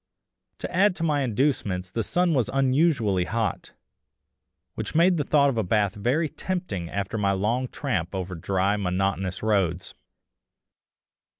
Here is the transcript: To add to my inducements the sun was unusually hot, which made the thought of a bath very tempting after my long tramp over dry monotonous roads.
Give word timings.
To 0.57 0.75
add 0.75 0.95
to 0.95 1.03
my 1.03 1.21
inducements 1.21 1.91
the 1.91 2.01
sun 2.01 2.33
was 2.33 2.49
unusually 2.51 3.25
hot, 3.25 3.73
which 4.73 4.95
made 4.95 5.17
the 5.17 5.23
thought 5.23 5.49
of 5.49 5.59
a 5.59 5.63
bath 5.63 5.93
very 5.93 6.27
tempting 6.27 6.89
after 6.89 7.19
my 7.19 7.33
long 7.33 7.67
tramp 7.67 8.15
over 8.15 8.33
dry 8.33 8.77
monotonous 8.77 9.43
roads. 9.43 9.93